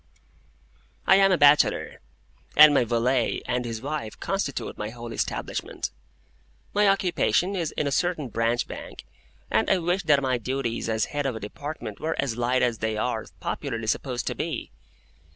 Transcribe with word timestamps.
I 1.05 1.17
am 1.17 1.31
a 1.31 1.37
bachelor, 1.37 1.99
and 2.57 2.73
my 2.73 2.85
valet 2.85 3.43
and 3.45 3.63
his 3.65 3.83
wife 3.83 4.19
constitute 4.19 4.75
my 4.75 4.89
whole 4.89 5.11
establishment. 5.13 5.91
My 6.73 6.87
occupation 6.87 7.55
is 7.55 7.69
in 7.73 7.85
a 7.85 7.91
certain 7.91 8.29
Branch 8.29 8.67
Bank, 8.67 9.05
and 9.51 9.69
I 9.69 9.77
wish 9.77 10.01
that 10.05 10.19
my 10.19 10.39
duties 10.39 10.89
as 10.89 11.05
head 11.13 11.27
of 11.27 11.35
a 11.35 11.39
Department 11.39 11.99
were 11.99 12.15
as 12.19 12.35
light 12.35 12.63
as 12.63 12.79
they 12.79 12.97
are 12.97 13.27
popularly 13.39 13.85
supposed 13.85 14.25
to 14.25 14.33
be. 14.33 14.71